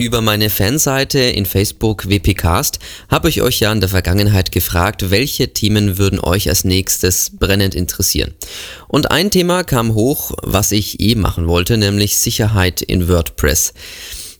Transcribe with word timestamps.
Über 0.00 0.22
meine 0.22 0.48
Fanseite 0.48 1.18
in 1.18 1.44
Facebook 1.44 2.08
WPcast 2.08 2.78
habe 3.10 3.28
ich 3.28 3.42
euch 3.42 3.60
ja 3.60 3.70
in 3.70 3.80
der 3.80 3.90
Vergangenheit 3.90 4.50
gefragt, 4.50 5.10
welche 5.10 5.52
Themen 5.52 5.98
würden 5.98 6.18
euch 6.20 6.48
als 6.48 6.64
nächstes 6.64 7.32
brennend 7.38 7.74
interessieren. 7.74 8.32
Und 8.88 9.10
ein 9.10 9.30
Thema 9.30 9.62
kam 9.62 9.92
hoch, 9.92 10.32
was 10.42 10.72
ich 10.72 11.00
eh 11.00 11.16
machen 11.16 11.48
wollte, 11.48 11.76
nämlich 11.76 12.16
Sicherheit 12.16 12.80
in 12.80 13.08
WordPress. 13.10 13.74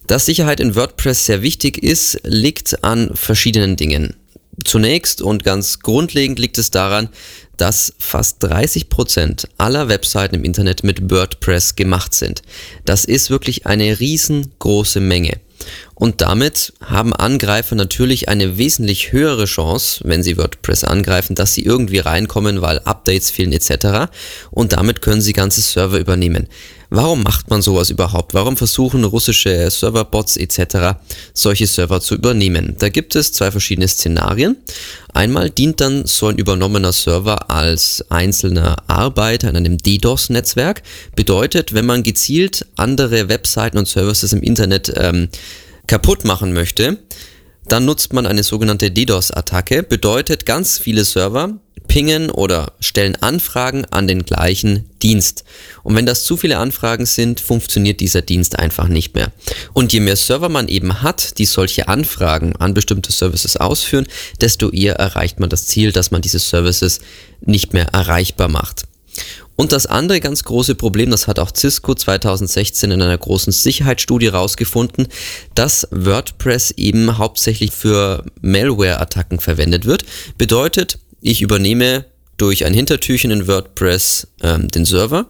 Dass 0.07 0.25
Sicherheit 0.25 0.61
in 0.61 0.77
WordPress 0.77 1.27
sehr 1.27 1.43
wichtig 1.43 1.77
ist, 1.77 2.23
liegt 2.25 2.83
an 2.83 3.11
verschiedenen 3.13 3.77
Dingen. 3.77 4.17
Zunächst 4.65 5.21
und 5.21 5.45
ganz 5.45 5.81
grundlegend 5.81 6.39
liegt 6.39 6.57
es 6.57 6.71
daran, 6.71 7.11
dass 7.59 7.93
fast 7.99 8.43
30 8.45 8.89
Prozent 8.89 9.47
aller 9.59 9.91
Webseiten 9.91 10.37
im 10.37 10.45
Internet 10.45 10.85
mit 10.85 11.11
WordPress 11.11 11.77
gemacht 11.77 12.15
sind. 12.15 12.41
Das 12.87 13.05
ist 13.05 13.29
wirklich 13.29 13.67
eine 13.67 14.01
riesengroße 14.01 15.01
Menge. 15.01 15.39
Und 15.95 16.21
damit 16.21 16.73
haben 16.81 17.13
Angreifer 17.13 17.75
natürlich 17.75 18.29
eine 18.29 18.57
wesentlich 18.57 19.13
höhere 19.13 19.45
Chance, 19.45 20.01
wenn 20.05 20.23
sie 20.23 20.39
WordPress 20.39 20.85
angreifen, 20.85 21.35
dass 21.35 21.55
sie 21.55 21.65
irgendwie 21.65 21.99
reinkommen, 21.99 22.63
weil 22.63 22.79
Updates 22.81 23.31
fehlen 23.31 23.53
etc. 23.53 24.11
Und 24.51 24.73
damit 24.73 25.03
können 25.03 25.21
sie 25.21 25.33
ganze 25.33 25.61
Server 25.61 25.99
übernehmen. 25.99 26.49
Warum 26.93 27.23
macht 27.23 27.49
man 27.51 27.63
sowas 27.63 27.91
überhaupt? 27.91 28.35
Warum 28.35 28.57
versuchen 28.57 29.05
russische 29.05 29.71
Serverbots 29.71 30.37
etc. 30.37 30.99
solche 31.33 31.69
Server 31.69 32.01
zu 32.01 32.17
übernehmen? 32.17 32.75
Da 32.81 32.89
gibt 32.89 33.15
es 33.15 33.33
zwei 33.33 33.53
verschiedene 33.53 33.87
Szenarien. 33.87 34.57
Einmal 35.15 35.51
dient 35.51 35.81
dann 35.81 36.05
so 36.07 36.27
ein 36.27 36.37
übernommener 36.37 36.93
Server 36.93 37.49
als 37.49 38.05
einzelner 38.11 38.77
Arbeiter 38.89 39.51
in 39.51 39.57
einem 39.57 39.79
DDoS-Netzwerk. 39.79 40.83
Bedeutet, 41.15 41.75
wenn 41.75 41.87
man 41.87 42.03
gezielt 42.03 42.67
andere 42.75 43.29
Webseiten 43.29 43.79
und 43.79 43.87
Services 43.87 44.33
im 44.33 44.43
Internet 44.43 44.93
ähm, 44.97 45.29
kaputt 45.87 46.25
machen 46.25 46.53
möchte, 46.53 46.99
dann 47.69 47.85
nutzt 47.85 48.13
man 48.13 48.27
eine 48.27 48.43
sogenannte 48.43 48.91
DDoS-Attacke. 48.91 49.85
Bedeutet, 49.85 50.45
ganz 50.45 50.79
viele 50.79 51.05
Server 51.05 51.61
pingen 51.91 52.31
oder 52.31 52.75
stellen 52.79 53.17
Anfragen 53.17 53.85
an 53.91 54.07
den 54.07 54.25
gleichen 54.25 54.89
Dienst. 55.03 55.43
Und 55.83 55.97
wenn 55.97 56.07
das 56.07 56.23
zu 56.23 56.37
viele 56.37 56.59
Anfragen 56.59 57.05
sind, 57.05 57.41
funktioniert 57.41 57.99
dieser 57.99 58.23
Dienst 58.23 58.61
einfach 58.61 58.87
nicht 58.87 59.17
mehr. 59.17 59.33
Und 59.73 59.93
je 59.93 59.99
mehr 59.99 60.15
Server 60.15 60.49
man 60.49 60.69
eben 60.69 61.03
hat, 61.03 61.39
die 61.39 61.47
solche 61.47 61.89
Anfragen 61.89 62.55
an 62.55 62.75
bestimmte 62.75 63.11
Services 63.11 63.57
ausführen, 63.57 64.07
desto 64.41 64.71
eher 64.71 64.95
erreicht 64.95 65.41
man 65.41 65.51
das 65.51 65.67
Ziel, 65.67 65.91
dass 65.91 66.13
man 66.13 66.23
diese 66.23 66.39
Services 66.39 67.01
nicht 67.41 67.73
mehr 67.73 67.89
erreichbar 67.89 68.47
macht. 68.47 68.85
Und 69.57 69.73
das 69.73 69.87
andere 69.87 70.21
ganz 70.21 70.45
große 70.45 70.77
Problem, 70.77 71.11
das 71.11 71.27
hat 71.27 71.41
auch 71.41 71.51
Cisco 71.53 71.97
2016 71.97 72.93
in 72.93 73.03
einer 73.03 73.19
großen 73.19 73.53
Sicherheitsstudie 73.53 74.29
rausgefunden, 74.29 75.09
dass 75.57 75.89
WordPress 75.91 76.71
eben 76.77 77.19
hauptsächlich 77.19 77.73
für 77.73 78.25
Malware-Attacken 78.43 79.41
verwendet 79.41 79.87
wird. 79.87 80.05
Bedeutet, 80.39 81.01
ich 81.21 81.43
übernehme 81.43 82.05
durch 82.37 82.65
ein 82.65 82.75
Hintertürchen 82.75 83.31
in 83.31 83.47
WordPress 83.47 84.29
ähm, 84.43 84.69
den 84.69 84.85
Server 84.85 85.27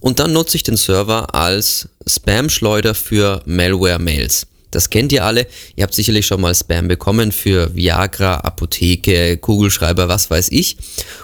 und 0.00 0.18
dann 0.18 0.32
nutze 0.32 0.56
ich 0.56 0.62
den 0.62 0.76
Server 0.76 1.34
als 1.34 1.88
Spam-Schleuder 2.06 2.94
für 2.94 3.42
Malware-Mails. 3.44 4.46
Das 4.76 4.90
kennt 4.90 5.10
ihr 5.10 5.24
alle. 5.24 5.46
Ihr 5.74 5.84
habt 5.84 5.94
sicherlich 5.94 6.26
schon 6.26 6.42
mal 6.42 6.54
Spam 6.54 6.86
bekommen 6.86 7.32
für 7.32 7.74
Viagra, 7.74 8.34
Apotheke, 8.40 9.38
Kugelschreiber, 9.38 10.08
was 10.08 10.28
weiß 10.28 10.48
ich. 10.50 10.76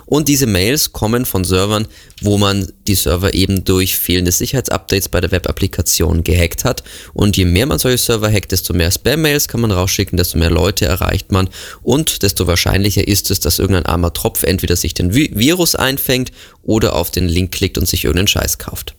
Und 0.06 0.28
diese 0.28 0.47
Mails 0.47 0.92
kommen 0.92 1.27
von 1.27 1.44
Servern, 1.44 1.86
wo 2.22 2.39
man 2.39 2.72
die 2.89 2.94
Server 2.94 3.34
eben 3.34 3.62
durch 3.62 3.98
fehlende 3.98 4.33
Sicherheitsupdates 4.33 5.11
bei 5.11 5.20
der 5.20 5.33
Web-Applikation 5.33 6.25
gehackt 6.25 6.64
hat. 6.64 6.83
Und 7.12 7.36
je 7.36 7.44
mehr 7.44 7.67
man 7.67 7.78
solche 7.78 7.98
Server 7.98 8.33
hackt, 8.33 8.53
desto 8.53 8.72
mehr 8.72 8.91
Spam-Mails 8.91 9.48
kann 9.48 9.61
man 9.61 9.70
rausschicken, 9.70 10.16
desto 10.16 10.39
mehr 10.39 10.50
Leute 10.50 10.87
erreicht 10.87 11.31
man 11.31 11.50
und 11.83 12.22
desto 12.22 12.47
wahrscheinlicher 12.47 13.06
ist 13.06 13.31
es, 13.31 13.41
dass 13.41 13.59
irgendein 13.59 13.84
armer 13.84 14.14
Tropf 14.14 14.44
entweder 14.44 14.77
sich 14.77 14.94
den 14.94 15.12
Virus 15.12 15.75
einfängt 15.75 16.32
oder 16.62 16.97
auf 16.97 17.10
den 17.10 17.28
Link 17.28 17.53
klickt 17.53 17.76
und 17.76 17.87
sich 17.87 18.05
irgendeinen 18.05 18.28
Scheiß 18.28 18.56
kauft. 18.56 18.94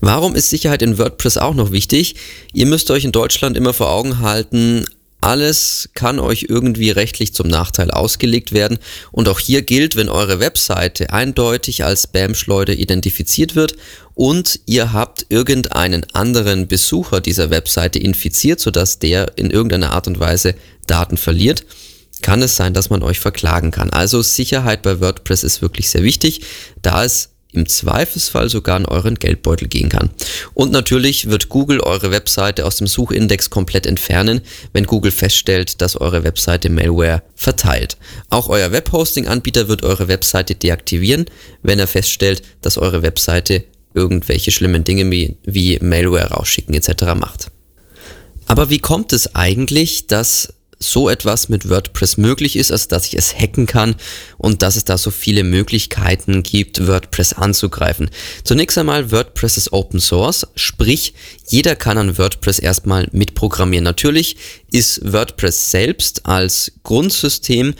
Warum 0.00 0.34
ist 0.34 0.50
Sicherheit 0.50 0.82
in 0.82 0.98
WordPress 0.98 1.38
auch 1.38 1.54
noch 1.54 1.72
wichtig? 1.72 2.16
Ihr 2.52 2.66
müsst 2.66 2.90
euch 2.90 3.04
in 3.04 3.12
Deutschland 3.12 3.56
immer 3.56 3.72
vor 3.72 3.90
Augen 3.90 4.20
halten, 4.20 4.86
alles 5.20 5.88
kann 5.94 6.20
euch 6.20 6.46
irgendwie 6.48 6.90
rechtlich 6.90 7.34
zum 7.34 7.48
Nachteil 7.48 7.90
ausgelegt 7.90 8.52
werden. 8.52 8.78
Und 9.10 9.28
auch 9.28 9.40
hier 9.40 9.62
gilt, 9.62 9.96
wenn 9.96 10.08
eure 10.08 10.38
Webseite 10.38 11.10
eindeutig 11.12 11.84
als 11.84 12.04
Spam-Schleuder 12.04 12.74
identifiziert 12.74 13.56
wird 13.56 13.74
und 14.14 14.60
ihr 14.66 14.92
habt 14.92 15.26
irgendeinen 15.28 16.04
anderen 16.12 16.68
Besucher 16.68 17.20
dieser 17.20 17.50
Webseite 17.50 17.98
infiziert, 17.98 18.60
sodass 18.60 18.98
der 18.98 19.32
in 19.36 19.50
irgendeiner 19.50 19.92
Art 19.92 20.06
und 20.06 20.20
Weise 20.20 20.54
Daten 20.86 21.16
verliert, 21.16 21.64
kann 22.22 22.40
es 22.40 22.56
sein, 22.56 22.72
dass 22.72 22.90
man 22.90 23.02
euch 23.02 23.18
verklagen 23.18 23.72
kann. 23.72 23.90
Also 23.90 24.22
Sicherheit 24.22 24.82
bei 24.82 25.00
WordPress 25.00 25.42
ist 25.44 25.60
wirklich 25.60 25.90
sehr 25.90 26.02
wichtig, 26.02 26.42
da 26.82 27.04
es 27.04 27.30
im 27.52 27.68
Zweifelsfall 27.68 28.48
sogar 28.48 28.76
in 28.76 28.86
euren 28.86 29.14
Geldbeutel 29.16 29.68
gehen 29.68 29.88
kann. 29.88 30.10
Und 30.54 30.72
natürlich 30.72 31.28
wird 31.30 31.48
Google 31.48 31.80
eure 31.80 32.10
Webseite 32.10 32.64
aus 32.66 32.76
dem 32.76 32.86
Suchindex 32.86 33.50
komplett 33.50 33.86
entfernen, 33.86 34.42
wenn 34.72 34.84
Google 34.84 35.12
feststellt, 35.12 35.80
dass 35.80 36.00
eure 36.00 36.24
Webseite 36.24 36.68
Malware 36.68 37.22
verteilt. 37.34 37.96
Auch 38.30 38.48
euer 38.48 38.72
Webhosting-Anbieter 38.72 39.68
wird 39.68 39.82
eure 39.82 40.08
Webseite 40.08 40.54
deaktivieren, 40.54 41.26
wenn 41.62 41.78
er 41.78 41.86
feststellt, 41.86 42.42
dass 42.60 42.78
eure 42.78 43.02
Webseite 43.02 43.64
irgendwelche 43.94 44.50
schlimmen 44.50 44.84
Dinge 44.84 45.10
wie, 45.10 45.36
wie 45.44 45.78
Malware 45.80 46.30
rausschicken 46.30 46.74
etc. 46.74 47.14
macht. 47.18 47.50
Aber 48.46 48.70
wie 48.70 48.78
kommt 48.78 49.12
es 49.12 49.34
eigentlich, 49.34 50.06
dass 50.06 50.52
so 50.78 51.08
etwas 51.08 51.48
mit 51.48 51.68
WordPress 51.68 52.18
möglich 52.18 52.56
ist, 52.56 52.70
also 52.70 52.88
dass 52.88 53.06
ich 53.06 53.14
es 53.14 53.34
hacken 53.34 53.66
kann 53.66 53.96
und 54.36 54.62
dass 54.62 54.76
es 54.76 54.84
da 54.84 54.98
so 54.98 55.10
viele 55.10 55.42
Möglichkeiten 55.42 56.42
gibt, 56.42 56.86
WordPress 56.86 57.32
anzugreifen. 57.32 58.10
Zunächst 58.44 58.76
einmal, 58.76 59.10
WordPress 59.10 59.56
ist 59.56 59.72
Open 59.72 60.00
Source, 60.00 60.46
sprich, 60.54 61.14
jeder 61.48 61.76
kann 61.76 61.98
an 61.98 62.18
WordPress 62.18 62.58
erstmal 62.58 63.08
mitprogrammieren. 63.12 63.84
Natürlich 63.84 64.36
ist 64.70 65.12
WordPress 65.12 65.70
selbst 65.70 66.26
als 66.26 66.72
Grundsystem 66.82 67.74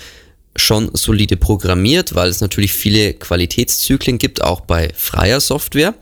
schon 0.59 0.91
solide 0.95 1.37
programmiert, 1.37 2.15
weil 2.15 2.31
es 2.31 2.41
natürlich 2.41 2.73
viele 2.73 3.13
Qualitätszyklen 3.13 4.17
gibt, 4.17 4.43
auch 4.43 4.63
bei 4.63 4.91
freier 4.95 5.41
Software. 5.41 5.95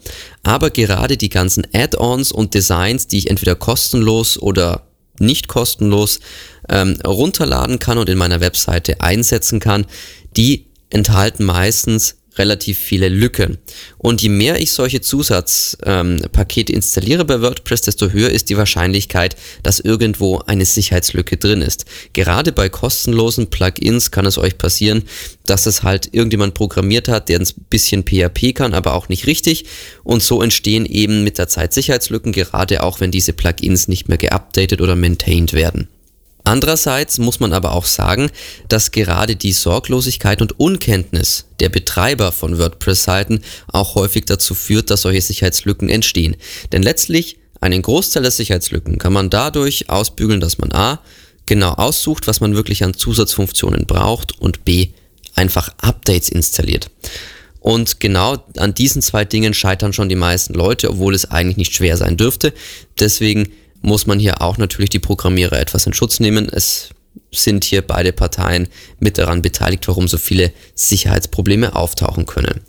Aber 0.44 0.70
gerade 0.70 1.16
die 1.16 1.28
ganzen 1.28 1.66
Add-ons 1.72 2.30
und 2.30 2.54
Designs, 2.54 3.08
die 3.08 3.18
ich 3.18 3.30
entweder 3.30 3.56
kostenlos 3.56 4.38
oder 4.38 4.86
nicht 5.18 5.48
kostenlos 5.48 6.20
ähm, 6.68 6.98
runterladen 7.06 7.78
kann 7.78 7.98
und 7.98 8.08
in 8.08 8.18
meiner 8.18 8.40
Webseite 8.40 9.00
einsetzen 9.00 9.60
kann, 9.60 9.86
die 10.36 10.66
enthalten 10.90 11.44
meistens 11.44 12.16
relativ 12.38 12.78
viele 12.78 13.08
Lücken. 13.08 13.58
Und 13.98 14.22
je 14.22 14.28
mehr 14.28 14.60
ich 14.60 14.72
solche 14.72 15.00
Zusatzpakete 15.00 16.72
ähm, 16.72 16.76
installiere 16.76 17.24
bei 17.24 17.40
WordPress, 17.40 17.82
desto 17.82 18.10
höher 18.10 18.30
ist 18.30 18.50
die 18.50 18.56
Wahrscheinlichkeit, 18.56 19.36
dass 19.62 19.80
irgendwo 19.80 20.40
eine 20.40 20.64
Sicherheitslücke 20.64 21.36
drin 21.36 21.62
ist. 21.62 21.84
Gerade 22.12 22.52
bei 22.52 22.68
kostenlosen 22.68 23.48
Plugins 23.48 24.10
kann 24.10 24.26
es 24.26 24.38
euch 24.38 24.58
passieren, 24.58 25.04
dass 25.46 25.66
es 25.66 25.82
halt 25.82 26.10
irgendjemand 26.12 26.54
programmiert 26.54 27.08
hat, 27.08 27.28
der 27.28 27.40
ein 27.40 27.48
bisschen 27.70 28.04
PHP 28.04 28.54
kann, 28.54 28.74
aber 28.74 28.94
auch 28.94 29.08
nicht 29.08 29.26
richtig. 29.26 29.64
Und 30.02 30.22
so 30.22 30.42
entstehen 30.42 30.86
eben 30.86 31.24
mit 31.24 31.38
der 31.38 31.48
Zeit 31.48 31.72
Sicherheitslücken, 31.72 32.32
gerade 32.32 32.82
auch 32.82 33.00
wenn 33.00 33.10
diese 33.10 33.32
Plugins 33.32 33.88
nicht 33.88 34.08
mehr 34.08 34.18
geupdatet 34.18 34.80
oder 34.80 34.96
maintained 34.96 35.52
werden. 35.52 35.88
Andererseits 36.44 37.18
muss 37.18 37.40
man 37.40 37.54
aber 37.54 37.72
auch 37.72 37.86
sagen, 37.86 38.30
dass 38.68 38.90
gerade 38.90 39.34
die 39.34 39.52
Sorglosigkeit 39.52 40.42
und 40.42 40.60
Unkenntnis 40.60 41.46
der 41.58 41.70
Betreiber 41.70 42.32
von 42.32 42.58
WordPress-Seiten 42.58 43.40
auch 43.68 43.94
häufig 43.94 44.26
dazu 44.26 44.54
führt, 44.54 44.90
dass 44.90 45.02
solche 45.02 45.22
Sicherheitslücken 45.22 45.88
entstehen. 45.88 46.36
Denn 46.72 46.82
letztlich 46.82 47.38
einen 47.62 47.80
Großteil 47.80 48.22
der 48.22 48.30
Sicherheitslücken 48.30 48.98
kann 48.98 49.14
man 49.14 49.30
dadurch 49.30 49.88
ausbügeln, 49.88 50.40
dass 50.40 50.58
man 50.58 50.70
a. 50.72 51.00
genau 51.46 51.72
aussucht, 51.72 52.26
was 52.26 52.40
man 52.40 52.54
wirklich 52.54 52.84
an 52.84 52.92
Zusatzfunktionen 52.92 53.86
braucht 53.86 54.38
und 54.38 54.66
b. 54.66 54.88
einfach 55.34 55.70
Updates 55.78 56.28
installiert. 56.28 56.90
Und 57.60 58.00
genau 58.00 58.36
an 58.58 58.74
diesen 58.74 59.00
zwei 59.00 59.24
Dingen 59.24 59.54
scheitern 59.54 59.94
schon 59.94 60.10
die 60.10 60.14
meisten 60.14 60.52
Leute, 60.52 60.90
obwohl 60.90 61.14
es 61.14 61.30
eigentlich 61.30 61.56
nicht 61.56 61.74
schwer 61.74 61.96
sein 61.96 62.18
dürfte. 62.18 62.52
Deswegen 62.98 63.48
muss 63.84 64.06
man 64.06 64.18
hier 64.18 64.40
auch 64.40 64.58
natürlich 64.58 64.90
die 64.90 64.98
Programmierer 64.98 65.60
etwas 65.60 65.86
in 65.86 65.92
Schutz 65.92 66.18
nehmen. 66.18 66.48
Es 66.48 66.88
sind 67.30 67.64
hier 67.64 67.82
beide 67.82 68.12
Parteien 68.12 68.68
mit 68.98 69.18
daran 69.18 69.42
beteiligt, 69.42 69.86
warum 69.88 70.08
so 70.08 70.18
viele 70.18 70.52
Sicherheitsprobleme 70.74 71.76
auftauchen 71.76 72.26
können. 72.26 72.60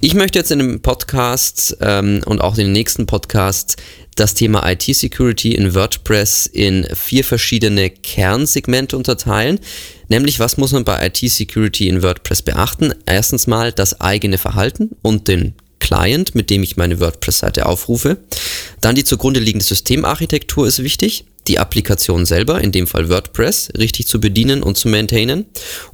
Ich 0.00 0.14
möchte 0.14 0.38
jetzt 0.38 0.50
in 0.50 0.58
dem 0.58 0.82
Podcast 0.82 1.76
ähm, 1.80 2.20
und 2.26 2.40
auch 2.40 2.56
in 2.58 2.64
den 2.64 2.72
nächsten 2.72 3.06
Podcasts 3.06 3.76
das 4.14 4.34
Thema 4.34 4.68
IT-Security 4.68 5.54
in 5.54 5.74
WordPress 5.74 6.46
in 6.46 6.86
vier 6.92 7.24
verschiedene 7.24 7.88
Kernsegmente 7.88 8.96
unterteilen. 8.96 9.60
Nämlich, 10.08 10.40
was 10.40 10.56
muss 10.56 10.72
man 10.72 10.84
bei 10.84 11.06
IT-Security 11.06 11.88
in 11.88 12.02
WordPress 12.02 12.42
beachten? 12.42 12.92
Erstens 13.06 13.46
mal 13.46 13.72
das 13.72 14.00
eigene 14.00 14.38
Verhalten 14.38 14.90
und 15.02 15.28
den 15.28 15.54
Client, 15.78 16.34
mit 16.34 16.50
dem 16.50 16.62
ich 16.62 16.76
meine 16.76 17.00
WordPress-Seite 17.00 17.66
aufrufe. 17.66 18.18
Dann 18.80 18.94
die 18.94 19.04
zugrunde 19.04 19.40
liegende 19.40 19.64
Systemarchitektur 19.64 20.66
ist 20.66 20.82
wichtig. 20.82 21.24
die 21.48 21.58
Applikation 21.58 22.26
selber, 22.26 22.60
in 22.60 22.72
dem 22.72 22.86
Fall 22.86 23.08
WordPress, 23.08 23.70
richtig 23.78 24.06
zu 24.06 24.20
bedienen 24.20 24.62
und 24.62 24.76
zu 24.76 24.88
maintainen. 24.88 25.46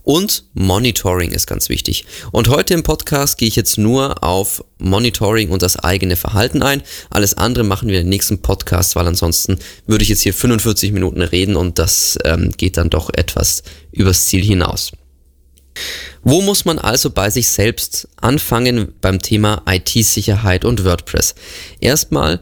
Und 0.02 0.44
Monitoring 0.52 1.30
ist 1.30 1.46
ganz 1.46 1.68
wichtig. 1.68 2.04
Und 2.32 2.48
heute 2.48 2.74
im 2.74 2.82
Podcast 2.82 3.38
gehe 3.38 3.46
ich 3.46 3.54
jetzt 3.54 3.78
nur 3.78 4.24
auf 4.24 4.64
Monitoring 4.78 5.50
und 5.50 5.62
das 5.62 5.76
eigene 5.76 6.16
Verhalten 6.16 6.62
ein. 6.62 6.82
Alles 7.08 7.38
andere 7.38 7.62
machen 7.62 7.88
wir 7.88 8.00
den 8.00 8.08
nächsten 8.08 8.42
Podcasts, 8.42 8.96
weil 8.96 9.06
ansonsten 9.06 9.60
würde 9.86 10.02
ich 10.02 10.08
jetzt 10.08 10.22
hier 10.22 10.34
45 10.34 10.90
Minuten 10.90 11.22
reden 11.22 11.54
und 11.54 11.78
das 11.78 12.18
ähm, 12.24 12.50
geht 12.56 12.76
dann 12.76 12.90
doch 12.90 13.10
etwas 13.14 13.62
übers 13.92 14.26
Ziel 14.26 14.42
hinaus. 14.42 14.90
Wo 16.22 16.40
muss 16.40 16.64
man 16.64 16.78
also 16.78 17.10
bei 17.10 17.30
sich 17.30 17.48
selbst 17.48 18.08
anfangen 18.20 18.92
beim 19.00 19.20
Thema 19.20 19.62
IT-Sicherheit 19.66 20.64
und 20.64 20.84
WordPress? 20.84 21.34
Erstmal 21.80 22.40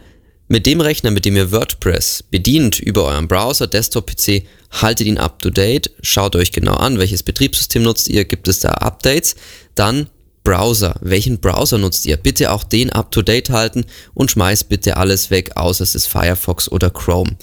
mit 0.53 0.67
dem 0.67 0.83
Rechner, 0.83 1.11
mit 1.11 1.25
dem 1.25 1.35
ihr 1.35 1.51
WordPress 1.51 2.25
bedient 2.31 2.79
über 2.79 3.05
euren 3.05 3.27
Browser, 3.27 3.67
Desktop-PC, 3.67 4.43
haltet 4.71 5.07
ihn 5.07 5.17
up 5.17 5.39
to 5.39 5.49
date, 5.49 5.91
schaut 6.03 6.37
euch 6.37 6.53
genau 6.53 6.75
an, 6.75 6.99
welches 6.99 7.23
Betriebssystem 7.23 7.83
nutzt 7.83 8.11
ihr, 8.11 8.27
gibt 8.27 8.47
es 8.49 8.59
da 8.59 8.69
Updates, 8.69 9.35
dann 9.75 10.11
Browser, 10.45 10.97
welchen 11.01 11.41
Browser 11.41 11.79
nutzt 11.79 12.05
ihr? 12.05 12.19
Bitte 12.19 12.53
auch 12.53 12.65
den 12.65 12.93
up 12.93 13.11
to 13.13 13.23
date 13.23 13.49
halten 13.49 13.87
und 14.13 14.31
schmeißt 14.31 14.69
bitte 14.69 14.99
alles 14.99 15.31
weg, 15.31 15.53
außer 15.55 15.85
es 15.85 15.95
ist 15.95 16.07
Firefox 16.07 16.71
oder 16.71 16.91
Chrome. 16.91 17.39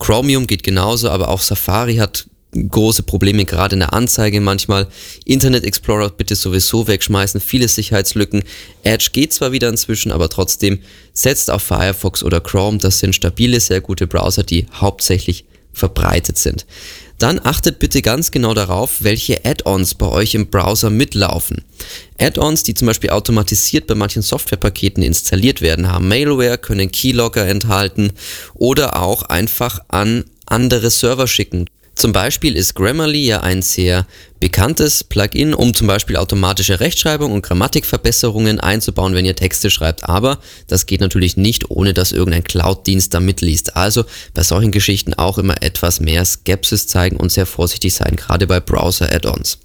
Chromium 0.00 0.48
geht 0.48 0.64
genauso, 0.64 1.10
aber 1.10 1.28
auch 1.28 1.40
Safari 1.40 1.98
hat 1.98 2.26
große 2.52 3.02
Probleme, 3.02 3.44
gerade 3.44 3.74
in 3.74 3.80
der 3.80 3.92
Anzeige 3.92 4.40
manchmal. 4.40 4.88
Internet 5.24 5.64
Explorer 5.64 6.10
bitte 6.10 6.34
sowieso 6.34 6.86
wegschmeißen, 6.86 7.40
viele 7.40 7.68
Sicherheitslücken. 7.68 8.42
Edge 8.82 9.10
geht 9.12 9.32
zwar 9.32 9.52
wieder 9.52 9.68
inzwischen, 9.68 10.12
aber 10.12 10.28
trotzdem 10.28 10.80
setzt 11.12 11.50
auf 11.50 11.62
Firefox 11.62 12.22
oder 12.22 12.40
Chrome. 12.40 12.78
Das 12.78 12.98
sind 13.00 13.14
stabile, 13.14 13.60
sehr 13.60 13.80
gute 13.80 14.06
Browser, 14.06 14.42
die 14.42 14.66
hauptsächlich 14.72 15.44
verbreitet 15.72 16.38
sind. 16.38 16.66
Dann 17.18 17.40
achtet 17.42 17.80
bitte 17.80 18.00
ganz 18.00 18.30
genau 18.30 18.54
darauf, 18.54 19.02
welche 19.02 19.44
Add-ons 19.44 19.94
bei 19.94 20.06
euch 20.06 20.34
im 20.36 20.50
Browser 20.50 20.88
mitlaufen. 20.88 21.64
Add-ons, 22.16 22.62
die 22.62 22.74
zum 22.74 22.86
Beispiel 22.86 23.10
automatisiert 23.10 23.88
bei 23.88 23.96
manchen 23.96 24.22
Softwarepaketen 24.22 25.02
installiert 25.02 25.60
werden, 25.60 25.90
haben 25.90 26.06
Mailware, 26.06 26.58
können 26.58 26.92
Keylogger 26.92 27.46
enthalten 27.46 28.12
oder 28.54 29.02
auch 29.02 29.24
einfach 29.24 29.80
an 29.88 30.24
andere 30.46 30.90
Server 30.90 31.26
schicken. 31.26 31.66
Zum 31.98 32.12
Beispiel 32.12 32.54
ist 32.54 32.76
Grammarly 32.76 33.26
ja 33.26 33.40
ein 33.40 33.60
sehr 33.60 34.06
bekanntes 34.38 35.02
Plugin, 35.02 35.52
um 35.52 35.74
zum 35.74 35.88
Beispiel 35.88 36.16
automatische 36.16 36.78
Rechtschreibung 36.78 37.32
und 37.32 37.42
Grammatikverbesserungen 37.42 38.60
einzubauen, 38.60 39.16
wenn 39.16 39.24
ihr 39.24 39.34
Texte 39.34 39.68
schreibt. 39.68 40.08
Aber 40.08 40.38
das 40.68 40.86
geht 40.86 41.00
natürlich 41.00 41.36
nicht, 41.36 41.72
ohne 41.72 41.94
dass 41.94 42.12
irgendein 42.12 42.44
Cloud-Dienst 42.44 43.12
da 43.12 43.18
mitliest. 43.18 43.74
Also 43.74 44.04
bei 44.32 44.44
solchen 44.44 44.70
Geschichten 44.70 45.14
auch 45.14 45.38
immer 45.38 45.60
etwas 45.60 45.98
mehr 45.98 46.24
Skepsis 46.24 46.86
zeigen 46.86 47.16
und 47.16 47.32
sehr 47.32 47.46
vorsichtig 47.46 47.94
sein, 47.94 48.14
gerade 48.14 48.46
bei 48.46 48.60
Browser-Add-ons. 48.60 49.58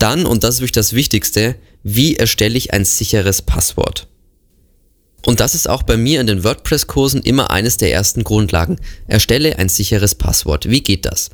Dann, 0.00 0.26
und 0.26 0.42
das 0.42 0.56
ist 0.56 0.60
wirklich 0.60 0.72
das 0.72 0.92
Wichtigste, 0.92 1.54
wie 1.84 2.16
erstelle 2.16 2.58
ich 2.58 2.72
ein 2.72 2.84
sicheres 2.84 3.42
Passwort? 3.42 4.08
Und 5.26 5.40
das 5.40 5.54
ist 5.54 5.68
auch 5.68 5.82
bei 5.82 5.96
mir 5.96 6.20
in 6.20 6.26
den 6.26 6.44
WordPress-Kursen 6.44 7.22
immer 7.22 7.50
eines 7.50 7.76
der 7.78 7.92
ersten 7.92 8.24
Grundlagen. 8.24 8.78
Erstelle 9.06 9.58
ein 9.58 9.68
sicheres 9.68 10.14
Passwort. 10.14 10.68
Wie 10.68 10.82
geht 10.82 11.06
das? 11.06 11.30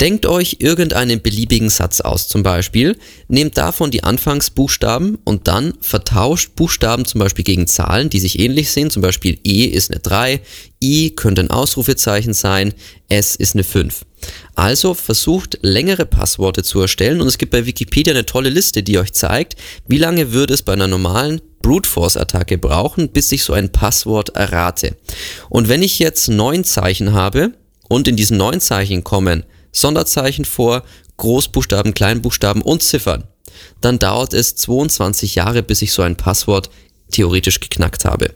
Denkt 0.00 0.26
euch 0.26 0.56
irgendeinen 0.60 1.22
beliebigen 1.22 1.70
Satz 1.70 2.00
aus. 2.00 2.28
Zum 2.28 2.42
Beispiel 2.42 2.96
nehmt 3.28 3.56
davon 3.56 3.90
die 3.90 4.04
Anfangsbuchstaben 4.04 5.18
und 5.24 5.48
dann 5.48 5.74
vertauscht 5.80 6.54
Buchstaben 6.56 7.04
zum 7.04 7.20
Beispiel 7.20 7.44
gegen 7.44 7.66
Zahlen, 7.66 8.10
die 8.10 8.20
sich 8.20 8.38
ähnlich 8.38 8.70
sehen. 8.70 8.90
Zum 8.90 9.02
Beispiel 9.02 9.38
E 9.44 9.64
ist 9.64 9.90
eine 9.90 10.00
3, 10.00 10.40
I 10.82 11.10
könnte 11.10 11.42
ein 11.42 11.50
Ausrufezeichen 11.50 12.34
sein, 12.34 12.74
S 13.08 13.36
ist 13.36 13.54
eine 13.54 13.64
5. 13.64 14.04
Also 14.54 14.94
versucht 14.94 15.58
längere 15.62 16.06
Passworte 16.06 16.62
zu 16.62 16.80
erstellen 16.80 17.20
und 17.20 17.28
es 17.28 17.38
gibt 17.38 17.52
bei 17.52 17.66
Wikipedia 17.66 18.12
eine 18.12 18.26
tolle 18.26 18.50
Liste, 18.50 18.82
die 18.82 18.98
euch 18.98 19.12
zeigt, 19.12 19.56
wie 19.86 19.98
lange 19.98 20.32
würde 20.32 20.54
es 20.54 20.62
bei 20.62 20.72
einer 20.72 20.88
normalen 20.88 21.40
Brute 21.62 21.88
Force 21.88 22.16
Attacke 22.16 22.58
brauchen, 22.58 23.08
bis 23.08 23.32
ich 23.32 23.44
so 23.44 23.52
ein 23.52 23.72
Passwort 23.72 24.30
errate. 24.30 24.96
Und 25.48 25.68
wenn 25.68 25.82
ich 25.82 25.98
jetzt 25.98 26.28
neun 26.28 26.64
Zeichen 26.64 27.12
habe 27.12 27.52
und 27.88 28.08
in 28.08 28.16
diesen 28.16 28.36
neun 28.36 28.60
Zeichen 28.60 29.04
kommen 29.04 29.44
Sonderzeichen 29.72 30.44
vor, 30.44 30.82
Großbuchstaben, 31.16 31.94
Kleinbuchstaben 31.94 32.62
und 32.62 32.82
Ziffern, 32.82 33.24
dann 33.80 33.98
dauert 33.98 34.34
es 34.34 34.56
22 34.56 35.34
Jahre, 35.34 35.62
bis 35.62 35.82
ich 35.82 35.92
so 35.92 36.02
ein 36.02 36.16
Passwort 36.16 36.70
theoretisch 37.10 37.60
geknackt 37.60 38.04
habe. 38.04 38.34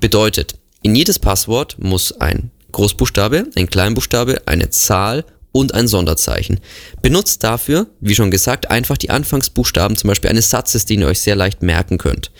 Bedeutet, 0.00 0.54
in 0.82 0.94
jedes 0.94 1.18
Passwort 1.18 1.76
muss 1.78 2.12
ein 2.12 2.50
Großbuchstabe, 2.72 3.46
ein 3.56 3.70
Kleinbuchstabe, 3.70 4.42
eine 4.46 4.70
Zahl 4.70 5.24
und 5.52 5.74
ein 5.74 5.88
Sonderzeichen. 5.88 6.60
Benutzt 7.02 7.42
dafür, 7.42 7.86
wie 8.00 8.14
schon 8.14 8.30
gesagt, 8.30 8.70
einfach 8.70 8.96
die 8.96 9.10
Anfangsbuchstaben 9.10 9.96
zum 9.96 10.08
Beispiel 10.08 10.30
eines 10.30 10.50
Satzes, 10.50 10.84
den 10.84 11.00
ihr 11.00 11.08
euch 11.08 11.20
sehr 11.20 11.36
leicht 11.36 11.62
merken 11.62 11.98
könnt. 11.98 12.30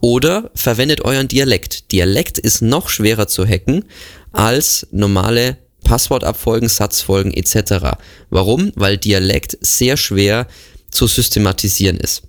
Oder 0.00 0.50
verwendet 0.54 1.02
euren 1.02 1.28
Dialekt. 1.28 1.92
Dialekt 1.92 2.38
ist 2.38 2.62
noch 2.62 2.88
schwerer 2.88 3.28
zu 3.28 3.46
hacken 3.46 3.84
als 4.32 4.86
normale 4.90 5.58
Passwortabfolgen, 5.84 6.68
Satzfolgen 6.68 7.32
etc. 7.32 7.96
Warum? 8.30 8.72
Weil 8.74 8.98
Dialekt 8.98 9.56
sehr 9.60 9.96
schwer 9.96 10.46
zu 10.90 11.06
systematisieren 11.06 11.96
ist. 11.96 12.22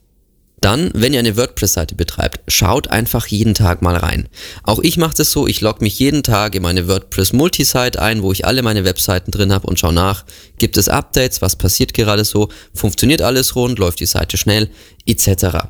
Dann, 0.59 0.89
wenn 0.95 1.13
ihr 1.13 1.19
eine 1.19 1.37
WordPress-Seite 1.37 1.93
betreibt, 1.93 2.39
schaut 2.51 2.87
einfach 2.87 3.27
jeden 3.27 3.53
Tag 3.53 3.83
mal 3.83 3.95
rein. 3.95 4.27
Auch 4.63 4.79
ich 4.79 4.97
mache 4.97 5.15
das 5.15 5.31
so, 5.31 5.45
ich 5.45 5.61
logge 5.61 5.83
mich 5.83 5.99
jeden 5.99 6.23
Tag 6.23 6.55
in 6.55 6.63
meine 6.63 6.87
WordPress 6.87 7.31
Multisite 7.33 8.01
ein, 8.01 8.23
wo 8.23 8.31
ich 8.31 8.45
alle 8.45 8.63
meine 8.63 8.83
Webseiten 8.83 9.31
drin 9.31 9.53
habe 9.53 9.67
und 9.67 9.79
schaue 9.79 9.93
nach, 9.93 10.25
gibt 10.57 10.77
es 10.77 10.89
Updates, 10.89 11.41
was 11.41 11.57
passiert 11.57 11.93
gerade 11.93 12.25
so, 12.25 12.49
funktioniert 12.73 13.21
alles 13.21 13.55
rund, 13.55 13.77
läuft 13.77 13.99
die 13.99 14.07
Seite 14.07 14.37
schnell, 14.37 14.69
etc. 15.05 15.69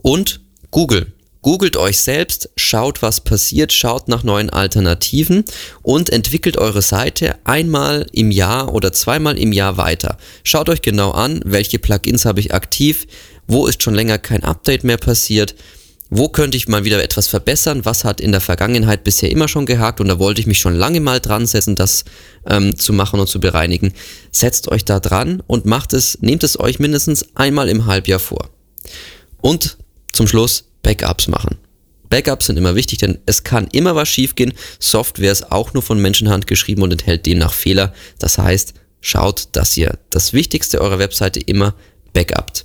Und 0.00 0.40
Google. 0.70 1.12
Googelt 1.42 1.76
euch 1.76 1.98
selbst, 1.98 2.50
schaut, 2.54 3.02
was 3.02 3.20
passiert, 3.20 3.72
schaut 3.72 4.06
nach 4.06 4.22
neuen 4.22 4.48
Alternativen 4.48 5.44
und 5.82 6.08
entwickelt 6.10 6.56
eure 6.56 6.82
Seite 6.82 7.34
einmal 7.42 8.06
im 8.12 8.30
Jahr 8.30 8.72
oder 8.72 8.92
zweimal 8.92 9.36
im 9.36 9.52
Jahr 9.52 9.76
weiter. 9.76 10.18
Schaut 10.44 10.68
euch 10.68 10.82
genau 10.82 11.10
an, 11.10 11.40
welche 11.44 11.80
Plugins 11.80 12.26
habe 12.26 12.38
ich 12.38 12.54
aktiv, 12.54 13.08
wo 13.46 13.66
ist 13.66 13.82
schon 13.82 13.94
länger 13.94 14.18
kein 14.18 14.44
Update 14.44 14.84
mehr 14.84 14.98
passiert, 14.98 15.54
wo 16.14 16.28
könnte 16.28 16.58
ich 16.58 16.68
mal 16.68 16.84
wieder 16.84 17.02
etwas 17.02 17.26
verbessern, 17.26 17.86
was 17.86 18.04
hat 18.04 18.20
in 18.20 18.32
der 18.32 18.42
Vergangenheit 18.42 19.02
bisher 19.02 19.30
immer 19.30 19.48
schon 19.48 19.64
gehakt 19.64 19.98
und 19.98 20.08
da 20.08 20.18
wollte 20.18 20.42
ich 20.42 20.46
mich 20.46 20.58
schon 20.58 20.74
lange 20.74 21.00
mal 21.00 21.20
dran 21.20 21.46
setzen, 21.46 21.74
das 21.74 22.04
ähm, 22.46 22.76
zu 22.76 22.92
machen 22.92 23.18
und 23.18 23.28
zu 23.28 23.40
bereinigen. 23.40 23.94
Setzt 24.30 24.68
euch 24.68 24.84
da 24.84 25.00
dran 25.00 25.42
und 25.46 25.64
macht 25.64 25.94
es, 25.94 26.18
nehmt 26.20 26.44
es 26.44 26.60
euch 26.60 26.78
mindestens 26.78 27.34
einmal 27.34 27.70
im 27.70 27.86
Halbjahr 27.86 28.18
vor. 28.18 28.50
Und 29.40 29.78
zum 30.12 30.28
Schluss 30.28 30.64
Backups 30.82 31.28
machen. 31.28 31.56
Backups 32.10 32.44
sind 32.44 32.58
immer 32.58 32.74
wichtig, 32.74 32.98
denn 32.98 33.18
es 33.24 33.42
kann 33.42 33.68
immer 33.72 33.96
was 33.96 34.10
schiefgehen. 34.10 34.52
Software 34.78 35.32
ist 35.32 35.50
auch 35.50 35.72
nur 35.72 35.82
von 35.82 35.98
Menschenhand 35.98 36.46
geschrieben 36.46 36.82
und 36.82 36.92
enthält 36.92 37.24
demnach 37.24 37.54
Fehler. 37.54 37.94
Das 38.18 38.36
heißt, 38.36 38.74
schaut, 39.00 39.48
dass 39.52 39.74
ihr 39.78 39.98
das 40.10 40.34
Wichtigste 40.34 40.82
eurer 40.82 40.98
Webseite 40.98 41.40
immer 41.40 41.74
backupt. 42.12 42.64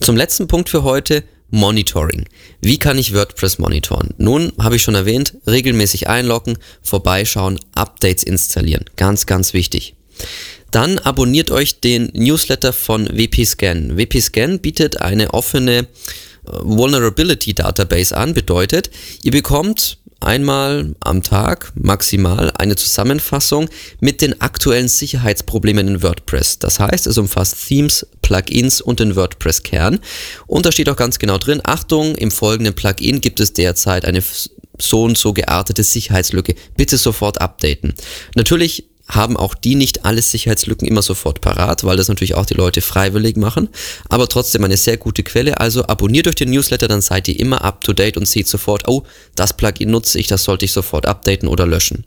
Zum 0.00 0.16
letzten 0.16 0.46
Punkt 0.46 0.68
für 0.68 0.82
heute, 0.82 1.24
Monitoring. 1.50 2.26
Wie 2.60 2.78
kann 2.78 2.98
ich 2.98 3.14
WordPress 3.14 3.58
monitoren? 3.58 4.14
Nun, 4.18 4.52
habe 4.58 4.76
ich 4.76 4.82
schon 4.82 4.94
erwähnt, 4.94 5.34
regelmäßig 5.46 6.08
einloggen, 6.08 6.58
vorbeischauen, 6.82 7.58
Updates 7.74 8.24
installieren. 8.24 8.84
Ganz, 8.96 9.26
ganz 9.26 9.52
wichtig. 9.52 9.94
Dann 10.70 10.98
abonniert 10.98 11.50
euch 11.50 11.80
den 11.80 12.10
Newsletter 12.12 12.72
von 12.72 13.06
WP-Scan. 13.06 13.96
WP-Scan 13.96 14.58
bietet 14.58 15.00
eine 15.00 15.32
offene 15.32 15.78
äh, 15.78 15.86
Vulnerability 16.44 17.54
Database 17.54 18.16
an, 18.16 18.34
bedeutet, 18.34 18.90
ihr 19.22 19.32
bekommt 19.32 19.98
einmal 20.20 20.94
am 21.00 21.22
Tag 21.22 21.72
maximal 21.74 22.50
eine 22.52 22.76
Zusammenfassung 22.76 23.68
mit 24.00 24.20
den 24.20 24.40
aktuellen 24.40 24.88
Sicherheitsproblemen 24.88 25.88
in 25.88 26.02
WordPress. 26.02 26.58
Das 26.58 26.80
heißt, 26.80 27.06
es 27.06 27.18
umfasst 27.18 27.68
Themes, 27.68 28.06
Plugins 28.22 28.80
und 28.80 29.00
den 29.00 29.16
WordPress-Kern. 29.16 30.00
Und 30.46 30.66
da 30.66 30.72
steht 30.72 30.88
auch 30.88 30.96
ganz 30.96 31.18
genau 31.18 31.38
drin, 31.38 31.60
Achtung, 31.64 32.14
im 32.16 32.30
folgenden 32.30 32.74
Plugin 32.74 33.20
gibt 33.20 33.40
es 33.40 33.52
derzeit 33.52 34.04
eine 34.04 34.22
so 34.78 35.04
und 35.04 35.16
so 35.16 35.32
geartete 35.32 35.82
Sicherheitslücke. 35.82 36.54
Bitte 36.76 36.98
sofort 36.98 37.40
updaten. 37.40 37.94
Natürlich 38.34 38.84
haben 39.08 39.36
auch 39.36 39.54
die 39.54 39.74
nicht 39.74 40.04
alle 40.04 40.22
Sicherheitslücken 40.22 40.86
immer 40.86 41.02
sofort 41.02 41.40
parat, 41.40 41.84
weil 41.84 41.96
das 41.96 42.08
natürlich 42.08 42.34
auch 42.34 42.46
die 42.46 42.54
Leute 42.54 42.80
freiwillig 42.80 43.36
machen, 43.36 43.68
aber 44.08 44.28
trotzdem 44.28 44.64
eine 44.64 44.76
sehr 44.76 44.96
gute 44.96 45.22
Quelle. 45.22 45.60
Also 45.60 45.86
abonniert 45.86 46.26
euch 46.26 46.34
den 46.34 46.50
Newsletter, 46.50 46.88
dann 46.88 47.00
seid 47.00 47.28
ihr 47.28 47.38
immer 47.38 47.62
up 47.62 47.82
to 47.82 47.92
date 47.92 48.16
und 48.16 48.26
seht 48.26 48.48
sofort, 48.48 48.88
oh, 48.88 49.04
das 49.34 49.56
Plugin 49.56 49.90
nutze 49.90 50.18
ich, 50.18 50.26
das 50.26 50.44
sollte 50.44 50.64
ich 50.64 50.72
sofort 50.72 51.06
updaten 51.06 51.48
oder 51.48 51.66
löschen. 51.66 52.04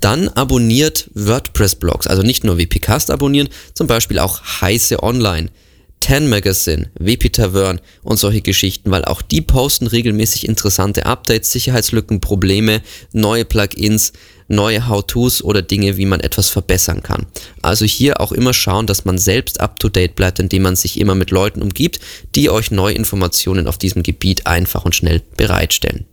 Dann 0.00 0.28
abonniert 0.28 1.10
WordPress-Blogs, 1.14 2.06
also 2.06 2.22
nicht 2.22 2.44
nur 2.44 2.58
WPcast 2.58 3.10
abonnieren, 3.10 3.48
zum 3.74 3.86
Beispiel 3.86 4.18
auch 4.18 4.40
Heiße 4.60 5.02
Online. 5.02 5.48
10 6.00 6.28
Magazine, 6.28 6.90
WP 6.98 7.32
Tavern 7.32 7.80
und 8.02 8.18
solche 8.18 8.40
Geschichten, 8.40 8.90
weil 8.90 9.04
auch 9.04 9.20
die 9.20 9.42
posten 9.42 9.86
regelmäßig 9.86 10.46
interessante 10.48 11.06
Updates, 11.06 11.50
Sicherheitslücken, 11.50 12.20
Probleme, 12.20 12.82
neue 13.12 13.44
Plugins, 13.44 14.12
neue 14.48 14.88
How-Tos 14.88 15.42
oder 15.42 15.62
Dinge, 15.62 15.96
wie 15.96 16.06
man 16.06 16.20
etwas 16.20 16.48
verbessern 16.48 17.02
kann. 17.02 17.26
Also 17.62 17.84
hier 17.84 18.20
auch 18.20 18.32
immer 18.32 18.54
schauen, 18.54 18.86
dass 18.86 19.04
man 19.04 19.18
selbst 19.18 19.60
up-to-date 19.60 20.16
bleibt, 20.16 20.40
indem 20.40 20.62
man 20.62 20.76
sich 20.76 20.98
immer 20.98 21.14
mit 21.14 21.30
Leuten 21.30 21.62
umgibt, 21.62 22.00
die 22.34 22.50
euch 22.50 22.70
neue 22.70 22.94
Informationen 22.94 23.68
auf 23.68 23.78
diesem 23.78 24.02
Gebiet 24.02 24.46
einfach 24.46 24.84
und 24.84 24.94
schnell 24.94 25.22
bereitstellen. 25.36 26.06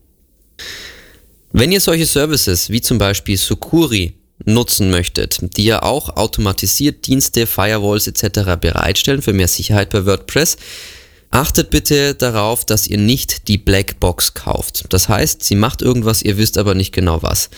Wenn 1.52 1.72
ihr 1.72 1.80
solche 1.80 2.06
Services 2.06 2.70
wie 2.70 2.82
zum 2.82 2.98
Beispiel 2.98 3.38
Sukuri 3.38 4.16
nutzen 4.44 4.92
möchtet, 4.92 5.40
die 5.56 5.64
ja 5.64 5.82
auch 5.82 6.10
automatisiert 6.18 7.08
Dienste, 7.08 7.48
Firewalls 7.48 8.08
etc. 8.08 8.60
bereitstellen 8.60 9.22
für 9.22 9.32
mehr 9.32 9.48
Sicherheit 9.48 9.90
bei 9.90 10.06
WordPress, 10.06 10.58
achtet 11.32 11.70
bitte 11.70 12.16
darauf, 12.16 12.66
dass 12.66 12.88
ihr 12.88 12.98
nicht 12.98 13.48
die 13.48 13.58
Blackbox 13.58 14.34
kauft. 14.34 14.86
Das 14.90 15.10
heißt, 15.10 15.44
sie 15.44 15.56
macht 15.56 15.82
irgendwas, 15.82 16.22
ihr 16.22 16.38
wisst 16.38 16.58
aber 16.58 16.76
nicht 16.76 16.94
genau 16.94 17.22
was. 17.24 17.50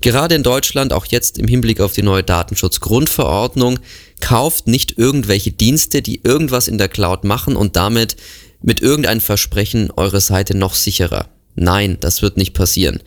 Gerade 0.00 0.34
in 0.34 0.42
Deutschland, 0.42 0.92
auch 0.92 1.06
jetzt 1.06 1.38
im 1.38 1.46
Hinblick 1.46 1.80
auf 1.80 1.92
die 1.92 2.02
neue 2.02 2.22
Datenschutzgrundverordnung, 2.22 3.78
kauft 4.20 4.66
nicht 4.66 4.98
irgendwelche 4.98 5.52
Dienste, 5.52 6.02
die 6.02 6.20
irgendwas 6.24 6.68
in 6.68 6.78
der 6.78 6.88
Cloud 6.88 7.24
machen 7.24 7.56
und 7.56 7.76
damit 7.76 8.16
mit 8.62 8.80
irgendeinem 8.80 9.20
Versprechen 9.20 9.90
eure 9.96 10.20
Seite 10.20 10.56
noch 10.56 10.74
sicherer. 10.74 11.28
Nein, 11.54 11.98
das 12.00 12.22
wird 12.22 12.36
nicht 12.36 12.54
passieren. 12.54 13.00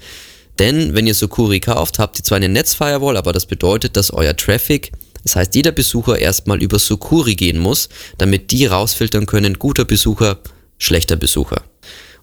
Denn 0.59 0.93
wenn 0.93 1.07
ihr 1.07 1.15
Sukuri 1.15 1.59
kauft, 1.59 1.99
habt 1.99 2.19
ihr 2.19 2.23
zwar 2.23 2.35
eine 2.37 2.49
Netzfirewall, 2.49 3.17
aber 3.17 3.33
das 3.33 3.45
bedeutet, 3.45 3.97
dass 3.97 4.11
euer 4.11 4.35
Traffic, 4.35 4.91
das 5.23 5.35
heißt 5.35 5.55
jeder 5.55 5.71
Besucher 5.71 6.19
erstmal 6.19 6.61
über 6.61 6.79
Sukuri 6.79 7.35
gehen 7.35 7.59
muss, 7.59 7.89
damit 8.17 8.51
die 8.51 8.65
rausfiltern 8.65 9.25
können, 9.25 9.59
guter 9.59 9.85
Besucher, 9.85 10.39
schlechter 10.77 11.15
Besucher. 11.15 11.63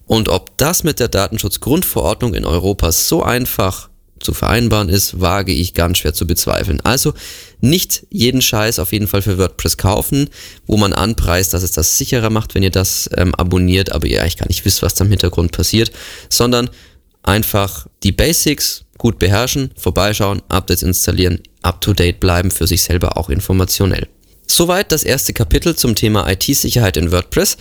Und 0.05 0.29
ob 0.29 0.57
das 0.57 0.83
mit 0.83 0.99
der 0.99 1.07
Datenschutzgrundverordnung 1.07 2.33
in 2.33 2.45
Europa 2.45 2.91
so 2.91 3.23
einfach 3.23 3.89
zu 4.21 4.33
vereinbaren 4.33 4.89
ist, 4.89 5.19
wage 5.19 5.51
ich 5.51 5.73
ganz 5.73 5.97
schwer 5.97 6.13
zu 6.13 6.27
bezweifeln. 6.27 6.79
Also 6.81 7.13
nicht 7.59 8.05
jeden 8.09 8.41
Scheiß 8.41 8.79
auf 8.79 8.91
jeden 8.91 9.07
Fall 9.07 9.21
für 9.21 9.37
WordPress 9.37 9.77
kaufen, 9.77 10.29
wo 10.67 10.77
man 10.77 10.93
anpreist, 10.93 11.53
dass 11.53 11.63
es 11.63 11.71
das 11.71 11.97
sicherer 11.97 12.29
macht, 12.29 12.55
wenn 12.55 12.63
ihr 12.63 12.71
das 12.71 13.09
ähm, 13.17 13.33
abonniert, 13.35 13.91
aber 13.91 14.07
ihr 14.07 14.21
eigentlich 14.21 14.37
gar 14.37 14.47
nicht 14.47 14.65
wisst, 14.65 14.81
was 14.81 14.93
da 14.93 15.05
im 15.05 15.11
Hintergrund 15.11 15.51
passiert, 15.51 15.91
sondern 16.29 16.69
einfach 17.23 17.87
die 18.03 18.11
Basics 18.11 18.85
gut 18.97 19.19
beherrschen, 19.19 19.71
vorbeischauen, 19.77 20.41
Updates 20.49 20.83
installieren, 20.83 21.39
up-to-date 21.61 22.19
bleiben, 22.19 22.51
für 22.51 22.67
sich 22.67 22.83
selber 22.83 23.17
auch 23.17 23.29
informationell. 23.29 24.07
Soweit 24.45 24.91
das 24.91 25.03
erste 25.03 25.33
Kapitel 25.33 25.75
zum 25.75 25.95
Thema 25.95 26.29
IT-Sicherheit 26.29 26.97
in 26.97 27.11
WordPress. 27.11 27.57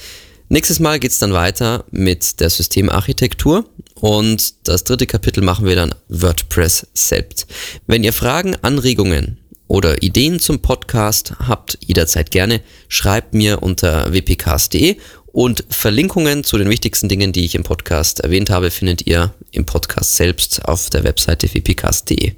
Nächstes 0.49 0.81
Mal 0.81 0.99
geht's 0.99 1.19
dann 1.19 1.33
weiter 1.33 1.85
mit 1.93 2.41
der 2.41 2.51
Systemarchitektur 2.51 3.65
und 3.95 4.55
das 4.69 4.83
dritte 4.85 5.07
Kapitel 5.07 5.43
machen 5.43 5.67
wir 5.67 5.77
dann 5.77 5.95
WordPress 6.09 6.89
selbst. 6.93 7.47
Wenn 7.87 8.03
ihr 8.03 8.13
Fragen, 8.13 8.57
Anregungen 8.63 9.39
oder 9.69 10.03
Ideen 10.03 10.41
zum 10.41 10.59
Podcast 10.63 11.35
habt, 11.39 11.79
jederzeit 11.87 12.33
gerne, 12.33 12.61
schreibt 12.89 13.35
mir 13.35 13.63
unter 13.63 14.13
wpcast.de 14.13 14.97
und 15.33 15.65
Verlinkungen 15.71 16.45
zu 16.45 16.59
den 16.59 16.69
wichtigsten 16.69 17.09
Dingen, 17.09 17.33
die 17.33 17.45
ich 17.45 17.55
im 17.55 17.63
Podcast 17.63 18.21
erwähnt 18.21 18.51
habe, 18.51 18.71
findet 18.71 19.07
ihr 19.07 19.33
im 19.53 19.67
Podcast 19.67 20.17
selbst 20.17 20.65
auf 20.65 20.91
der 20.91 21.05
Webseite 21.05 21.49
wpcast.de. 21.49 22.33